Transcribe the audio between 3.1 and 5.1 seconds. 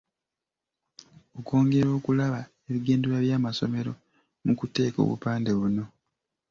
by’amasomero mu kuteeka